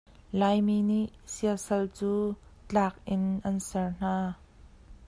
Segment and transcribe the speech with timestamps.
[0.39, 2.13] Laimi nih siasal cu
[2.67, 4.15] tlak in an ser hna.